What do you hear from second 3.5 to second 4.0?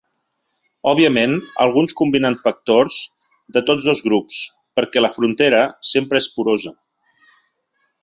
de tots